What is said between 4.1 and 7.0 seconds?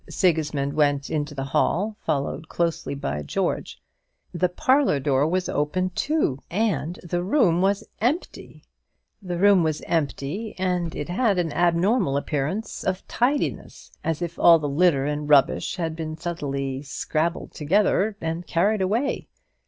The parlour door was open too, and